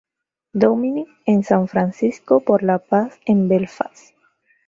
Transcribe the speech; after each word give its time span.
Dominic 0.55 1.09
en 1.27 1.43
San 1.43 1.67
Francisco 1.67 2.39
por 2.39 2.63
la 2.63 2.79
paz 2.79 3.19
en 3.27 3.47
Belfast. 3.47 4.15